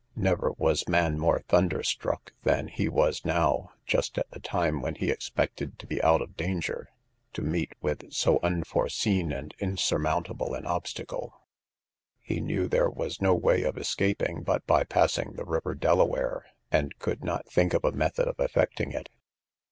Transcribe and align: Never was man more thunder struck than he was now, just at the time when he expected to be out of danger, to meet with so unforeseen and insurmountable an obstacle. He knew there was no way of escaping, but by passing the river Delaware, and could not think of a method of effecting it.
Never 0.15 0.53
was 0.57 0.89
man 0.89 1.19
more 1.19 1.41
thunder 1.47 1.83
struck 1.83 2.33
than 2.41 2.69
he 2.69 2.89
was 2.89 3.23
now, 3.23 3.69
just 3.85 4.17
at 4.17 4.31
the 4.31 4.39
time 4.39 4.81
when 4.81 4.95
he 4.95 5.11
expected 5.11 5.77
to 5.77 5.85
be 5.85 6.01
out 6.01 6.23
of 6.23 6.35
danger, 6.35 6.89
to 7.33 7.43
meet 7.43 7.73
with 7.83 8.11
so 8.11 8.39
unforeseen 8.41 9.31
and 9.31 9.53
insurmountable 9.59 10.55
an 10.55 10.65
obstacle. 10.65 11.39
He 12.19 12.41
knew 12.41 12.67
there 12.67 12.89
was 12.89 13.21
no 13.21 13.35
way 13.35 13.61
of 13.61 13.77
escaping, 13.77 14.41
but 14.41 14.65
by 14.65 14.85
passing 14.85 15.33
the 15.33 15.45
river 15.45 15.75
Delaware, 15.75 16.47
and 16.71 16.97
could 16.97 17.23
not 17.23 17.45
think 17.47 17.75
of 17.75 17.85
a 17.85 17.91
method 17.91 18.27
of 18.27 18.39
effecting 18.39 18.93
it. 18.93 19.07